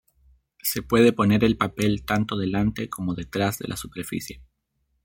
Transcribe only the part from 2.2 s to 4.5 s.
delante como detrás de la superficie.